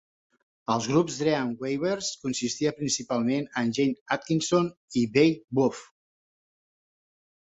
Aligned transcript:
Els 0.75 0.85
grup 0.91 1.11
Dream 1.15 1.51
Weavers 1.63 2.07
consistia 2.23 2.71
principalment 2.79 3.45
en 3.61 3.69
Gene 3.79 3.93
Adkinson 4.17 4.71
i 5.01 5.05
Wade 5.17 5.59
Buff. 5.59 5.83